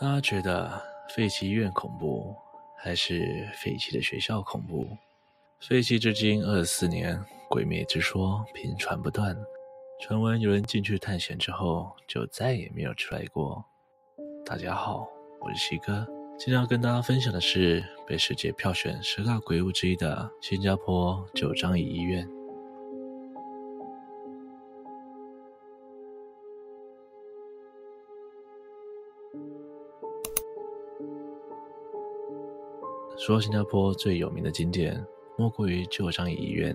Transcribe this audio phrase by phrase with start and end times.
[0.00, 2.32] 大家觉得废弃医院恐怖，
[2.76, 4.86] 还是废弃的学校恐怖？
[5.58, 9.36] 废弃至今二十四年，鬼灭之说频传不断。
[10.00, 13.64] 传闻有人进去探险之后，就再也没有出来过。
[14.46, 15.08] 大家好，
[15.40, 16.06] 我是西哥，
[16.38, 22.37] 今天要跟大家分享的是被世界票选十大鬼屋之一的新加坡九张椅医院。
[33.28, 35.04] 说到新加坡最有名的景点，
[35.36, 36.74] 莫过于旧张椅医院，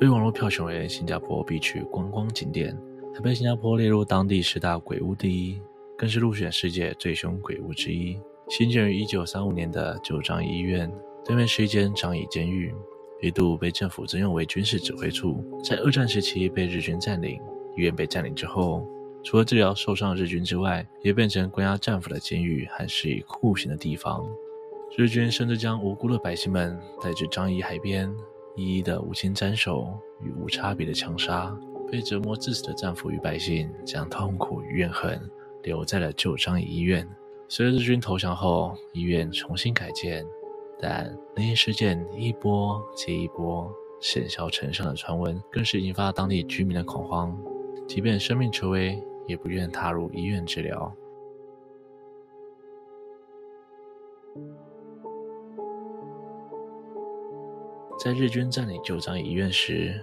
[0.00, 2.76] 被网络票选为新加坡必去观光景点，
[3.14, 5.62] 还被新加坡列入当地十大鬼屋第一，
[5.96, 8.18] 更是入选世界最凶鬼屋之一。
[8.48, 10.92] 兴建于一九三五年的旧张椅医院，
[11.24, 12.74] 对面是一间张椅监狱，
[13.20, 15.40] 一度被政府征用为军事指挥处。
[15.62, 17.40] 在二战时期被日军占领，
[17.76, 18.84] 医院被占领之后，
[19.22, 24.26] 除了治疗受伤的日军之外，也变成关押战俘的监狱和施以酷刑的地方。
[24.94, 28.14] 日军甚至将无辜的百姓们带至张椅海边，
[28.54, 29.88] 一一的无情斩首
[30.20, 31.56] 与无差别的枪杀。
[31.90, 35.18] 被折磨致死的战俘与百姓，将痛苦与怨恨
[35.62, 37.08] 留在了旧张椅医院。
[37.48, 40.26] 随着日军投降后，医院重新改建，
[40.78, 47.34] 但灵异事件一波接一波，险象成上的传闻更是引发当地居民的恐慌，
[47.88, 50.94] 即便生命垂危，也不愿踏入医院治疗。
[58.02, 59.94] 在日军占领九张椅医院时，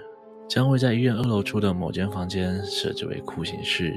[0.48, 3.94] 将会在医院二楼处的某间房间设置为酷刑室，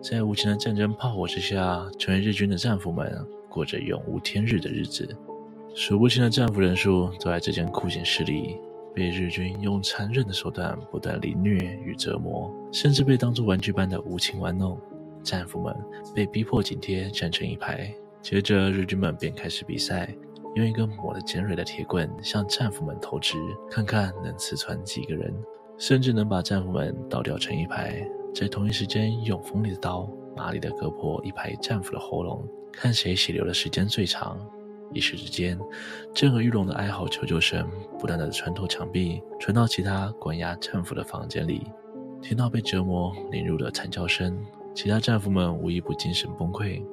[0.00, 3.12] 在无情的战争炮火之下，成为日军的战俘们
[3.48, 5.08] 过着永无天日的日子。
[5.74, 8.56] 数不清的战俘人数都在这间酷刑室里
[8.94, 14.80] 被日军用残忍的手段不断凌虐与折磨，甚至被当作玩具般的无情玩弄。
[15.24, 15.74] 战俘们
[16.14, 20.14] 被逼迫紧贴站成一排，接着日军们便开始比赛。
[20.54, 23.38] 用一根磨得尖锐的铁棍向战俘们投掷，
[23.70, 25.32] 看看能刺穿几个人，
[25.78, 34.38] 甚至能把战俘们倒吊成一排，在同一时间用锋利的刀麻利地割破一排战俘的喉咙，看谁血流的时间最长。
[34.92, 35.56] 一时之间，
[36.12, 37.64] 震耳欲聋的哀嚎求救声
[37.96, 41.64] 不断地穿透墙壁，传到其他关押战俘的房间里。
[42.20, 44.36] 听到被折磨凌辱的惨叫声，
[44.74, 46.84] 其他战俘们无一不精神崩溃。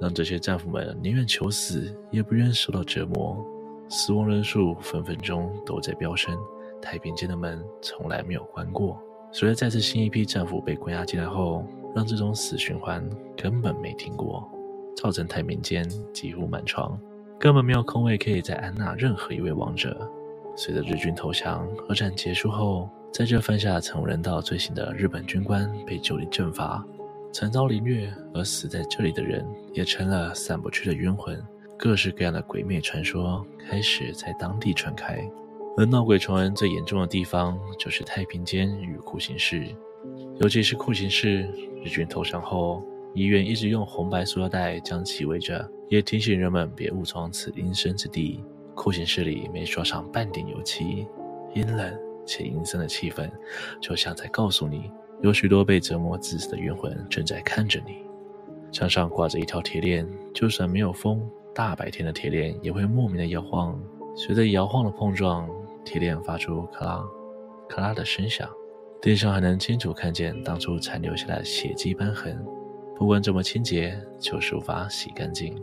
[0.00, 3.44] 让这些战俘们宁愿求死，也不愿受到折磨。
[3.88, 6.36] 死亡人数分分钟都在飙升，
[6.80, 8.98] 太平间的门从来没有关过。
[9.30, 11.64] 随着再次新一批战俘被关押进来后，
[11.94, 14.50] 让这种死循环根本没停过，
[14.96, 16.98] 造成太平间几乎满床，
[17.38, 20.10] 根本没有空位可以再安纳任何一位亡者。
[20.56, 26.82] 随着日军投降，二战结束后，在这犯下惨无人道罪行的日本军官被就地正法。
[27.32, 31.42] 惨遭凌虐而死在这里的人，也成了散不去的冤魂。
[31.78, 35.18] 各式各样的鬼魅传说开始在当地传开。
[35.78, 39.66] 而闹鬼传闻最严重的地方，就是太平间与酷刑室。
[40.40, 41.48] 尤其是酷刑室，
[41.82, 42.82] 日军投降后，
[43.14, 48.44] 医院一直用红白塑料袋将其围着，也提醒人们别误闯此阴森之地。
[48.74, 51.06] 酷刑室里没刷上半点油漆，
[51.54, 53.30] 阴冷且阴森的气氛，
[53.80, 54.90] 就像在告诉你。
[55.22, 58.04] 有许多被折磨致死的冤魂正在看着你。
[58.72, 61.22] 墙上挂着一条铁链，就算没有风，
[61.54, 63.80] 大白天的铁链也会莫名的摇晃。
[64.16, 65.48] 随着摇晃的碰撞，
[65.84, 67.04] 铁链发出咔啦
[67.68, 68.48] 咔啦的声响。
[69.00, 72.44] 地上还能清楚看见当初残留下来的血迹斑痕。
[72.96, 75.56] 不管怎么清洁，就是无法洗干净。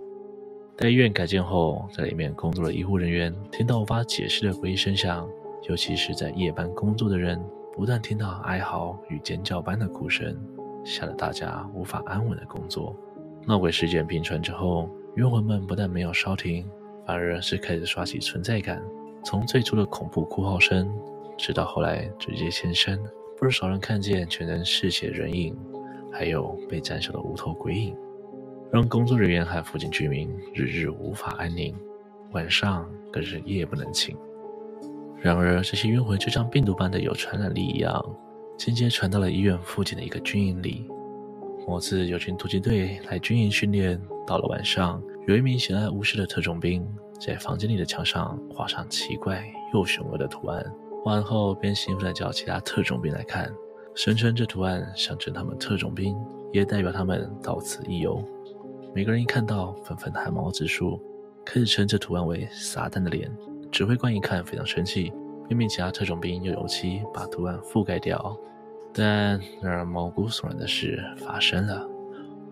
[0.78, 5.28] 待医院改建后，在里面工作的医护人员听到无法解释的诡异声响，
[5.68, 7.42] 尤其是在夜班工作的人。
[7.80, 10.38] 不断听到哀嚎与尖叫般的哭声，
[10.84, 12.94] 吓得大家无法安稳的工作。
[13.48, 16.70] 闹鬼事件频传之后，冤魂们不但没有消停，
[17.06, 18.84] 反而是开始刷起存在感。
[19.24, 20.94] 从最初的恐怖哭号声，
[21.38, 23.02] 直到后来直接现身，
[23.38, 25.58] 不少人看见全身是血人影，
[26.12, 27.96] 还有被斩首的无头鬼影，
[28.74, 31.74] 让工作人员和附近居民日日无法安宁，
[32.34, 34.18] 晚上更是夜不能寝。
[35.22, 38.04] 然而，这些冤魂就像病毒般的有传染力一样，
[38.58, 40.88] 间接传到了医院附近的一个军营里。
[41.68, 46.88] 某次，有群突击队来军营训练，到了晚上，有一名闲来无事的特种兵
[47.20, 49.44] 在房间里的墙上画上奇怪
[49.74, 50.66] 又凶恶的图案。
[51.04, 53.52] 画完后，便兴奋地叫其他特种兵来看，
[53.94, 56.16] 声称这图案象征他们特种兵，
[56.54, 58.24] 也代表他们到此一游。
[58.96, 60.98] 每个人一看到，纷纷汗毛直竖，
[61.46, 63.30] 开始称这图案为“撒旦的脸”。
[63.72, 65.12] 指挥官一看非常生气，
[65.48, 68.38] 便命其他特种兵用油漆把图案覆盖掉。
[68.92, 71.88] 但让人毛骨悚然的事发生了：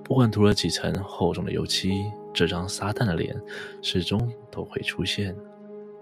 [0.04, 3.36] 不管涂了几层厚重的油漆，这张撒旦的脸
[3.82, 5.36] 始终都会出现。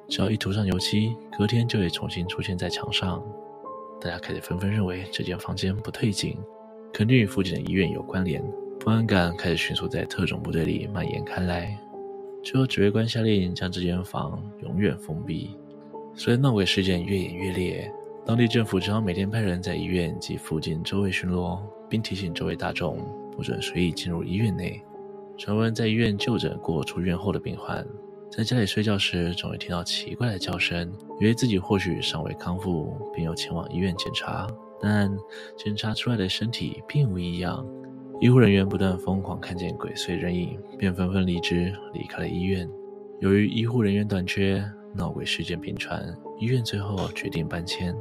[0.07, 3.23] 只要一涂上油漆，隔天就会重新出现在墙上。
[3.99, 6.37] 大家开始纷纷认为这间房间不对劲，
[6.93, 8.43] 肯定与附近的医院有关联。
[8.77, 11.75] 不安感开始迅速在特种部队里蔓延开来。
[12.45, 15.57] 最后，指挥官下令将这间房永远封闭。
[16.13, 17.91] 随着闹鬼事件越演越烈，
[18.23, 21.59] 当地政府只好每天派人在医院及附近周围巡逻，
[21.89, 22.99] 并提醒周围大众
[23.35, 24.79] 不准随意进入医院内。
[25.35, 27.83] 传闻在医院就诊过出院后的病患，
[28.31, 34.47] 在家里睡觉时总会听到奇怪的叫声，以为自己或许尚未康复，并又前往医院检查，
[34.79, 35.11] 但
[35.57, 37.65] 检查出来的身体并无异样。
[38.21, 42.67] 医护人员不断疯狂看见鬼祟人影，便纷纷离职离开了医院。
[43.19, 44.63] 由于医护人员短缺，
[44.93, 46.01] 闹鬼事件频传，
[46.39, 47.93] 医院最后决定搬迁。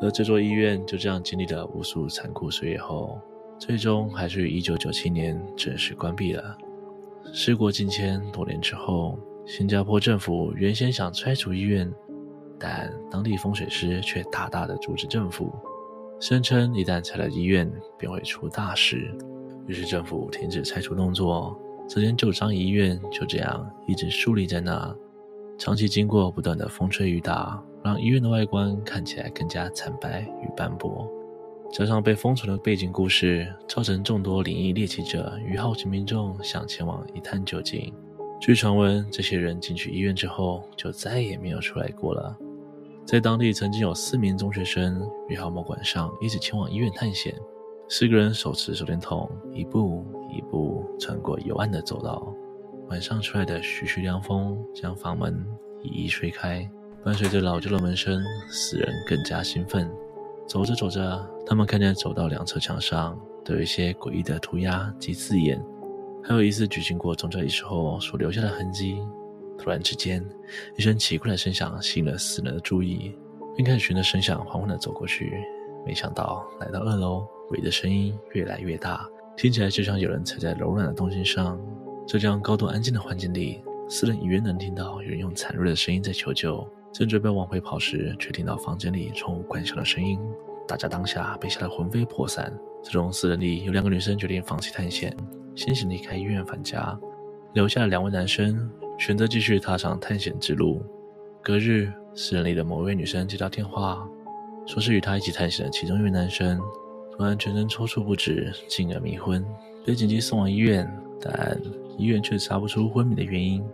[0.00, 3.20] 而这座医院就这样经历了无数残酷岁月后，
[3.58, 6.56] 最终还是于一九九七年正式关闭了。
[7.32, 11.92] 时过境迁，多年之后，新加坡政府原先想拆除医院，
[12.58, 15.52] 但当地风水师却大大的阻止政府，
[16.18, 19.14] 声称一旦拆了医院，便会出大事。
[19.66, 24.94] 于是政府停止拆除动作，这间旧伤医院就这样一直竖立在那。
[25.58, 31.08] 长期经过不断的风吹雨打，让医院的外观看起来更加惨白与斑驳。
[31.70, 37.92] 加上被封存的背景故事，造成众多灵异猎奇者与好奇民众想前往一探究竟。
[38.40, 42.36] 据传闻，这些人进去医院之后，就再也没有出来过了。
[43.06, 47.34] 在当地，曾经有四名中学生与好某晚上一起前往医院探险。
[47.94, 52.26] 四个人手持手电筒，一步一步穿过幽暗的走道。
[52.88, 55.46] 晚上吹来的徐徐凉风将房门
[55.82, 56.66] 一一吹开，
[57.04, 59.92] 伴随着老旧的门声，四人更加兴奋。
[60.48, 65.62] 走着走着，他们看见走道两侧墙上都有一些诡异的涂鸦及字眼，
[66.24, 69.02] 还有疑似举行过宗教仪式后所留下的痕迹。
[69.58, 70.26] 突然之间，
[70.78, 73.14] 一声奇怪的声响吸引了四人的注意，
[73.54, 75.44] 并开始循着声响缓缓地走过去。
[75.84, 79.06] 没想到来到二楼，鬼的声音越来越大，
[79.36, 81.60] 听起来就像有人踩在柔软的东西上。
[82.08, 86.66] 在这样高度安静的环境里，四人隐约能听到有人用惨弱的声音在求救。
[86.94, 90.18] 正准备往回跑时，却听到房间里窗户关上的声音。
[90.66, 92.50] 大家当下被吓得魂飞魄散。
[92.82, 95.14] 最终，四人里有两个女生决定放弃探险，
[95.54, 96.98] 先行离开医院返家，
[97.52, 98.66] 留下的两位男生
[98.98, 100.82] 选择继续踏上探险之路。
[101.42, 104.08] 隔日，四人里的某位女生接到电话，
[104.66, 106.58] 说是与她一起探险的其中一位男生
[107.16, 109.44] 突然全身抽搐不止，进而迷昏，
[109.84, 110.90] 被紧急送往医院。
[111.20, 111.60] 但
[111.96, 113.64] 医院却查不出昏迷的原因。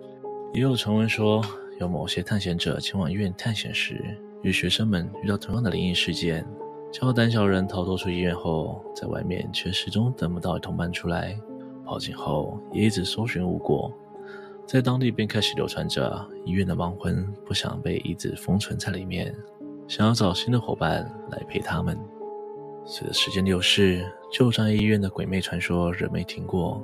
[0.53, 1.43] 也有传闻说，
[1.81, 4.05] 有某些探险者前往医院探险时，
[4.43, 6.47] 与学生们遇到同样的灵异事件。
[6.93, 11.39] 较胆小人逃脱出医院后，在外面却始终等不到同伴出来。
[11.87, 13.91] 报警后也一直搜寻无果，
[14.67, 19.35] 在当地便开始流传着医院的亡魂不想被一直封存在里面，
[19.87, 21.99] 想要找新的伙伴来陪他们。
[22.91, 24.03] 随着时间流逝，
[24.33, 26.83] 旧樟宜医院的鬼魅传说仍没停过。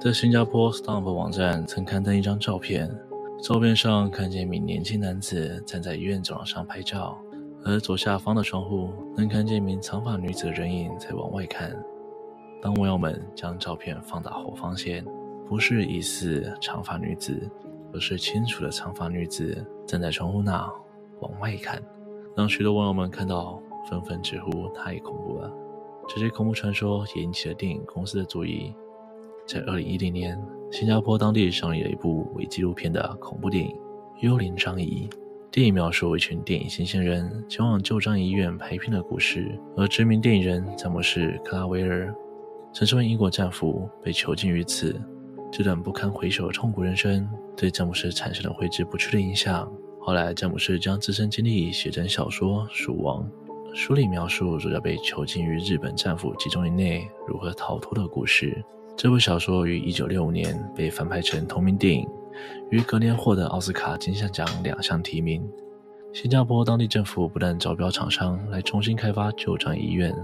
[0.00, 2.90] 在新加坡 Stomp 网站曾刊登一张照片，
[3.42, 7.18] 照片上看见一名年轻男子站在医院走廊上拍照，
[7.62, 8.88] 而左下方的窗户
[9.18, 11.76] 能看见一名长发女子的人影在往外看。
[12.62, 15.04] 当网友们将照片放大后，发现
[15.46, 17.38] 不是疑似长发女子，
[17.92, 20.66] 而是清楚的长发女子站在窗户那
[21.20, 21.82] 往外看，
[22.34, 25.52] 让许多网友们看到纷纷直呼太恐怖了。
[26.08, 28.74] 这些恐怖传说也引起了电影公司的注意。
[29.46, 33.70] 在二零一零年，新加坡当地上映了一部伪纪录片的恐怖电影
[34.20, 35.08] 《幽灵张仪》。
[35.50, 42.12] 电影描述一群电影新鲜人前往旧张仪医院拍片的故事，而知名电影人詹姆士·克拉维尔
[42.72, 45.00] 曾身为英国战俘被囚禁于此。
[45.52, 49.72] 这段不堪回首的痛苦人生，对詹姆士产生了挥之不去的影响。
[50.00, 53.22] 后来，詹姆士将自身经历写成小说《蜀王》，
[53.74, 58.64] 书里描述主角被囚禁于日本战俘集中营内如何逃脱的故事。
[58.96, 62.08] 这部小说于一九六五年被翻拍成同名电影，
[62.70, 65.44] 于隔年获得奥斯卡金像奖两项提名。
[66.12, 70.14] 新加坡当地政府不断招标厂商来重新开发旧樟宜医院，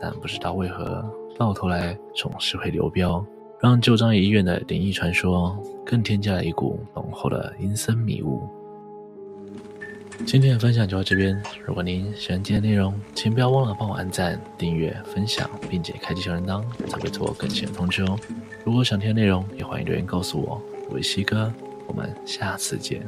[0.00, 1.04] 但不知道为何
[1.36, 3.26] 到头来总是会流标，
[3.58, 8.48] 让旧樟宜医院的灵异传说更添加了一股浓厚的阴森迷雾。
[10.26, 11.40] 今天的分享就到这边。
[11.66, 18.16] 如果您喜欢今天的内容，请不要忘了帮我按赞、订阅、分享，并且开启小铃铛，才会错过更新的通知哦。
[18.64, 20.62] 如果想听的内容，也欢迎留言告诉我。
[20.88, 21.52] 我是西哥，
[21.86, 23.02] 我们下次见。